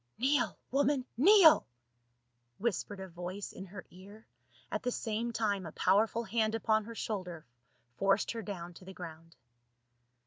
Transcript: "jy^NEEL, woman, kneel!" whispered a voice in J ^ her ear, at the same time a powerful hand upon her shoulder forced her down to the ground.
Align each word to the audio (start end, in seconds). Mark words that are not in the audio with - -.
"jy^NEEL, 0.19 0.55
woman, 0.71 1.05
kneel!" 1.15 1.67
whispered 2.57 2.99
a 2.99 3.07
voice 3.07 3.51
in 3.51 3.65
J 3.65 3.69
^ 3.69 3.71
her 3.71 3.85
ear, 3.91 4.25
at 4.71 4.81
the 4.81 4.89
same 4.89 5.31
time 5.31 5.63
a 5.63 5.71
powerful 5.73 6.23
hand 6.23 6.55
upon 6.55 6.85
her 6.85 6.95
shoulder 6.95 7.45
forced 7.97 8.31
her 8.31 8.41
down 8.41 8.73
to 8.73 8.83
the 8.85 8.93
ground. 8.95 9.35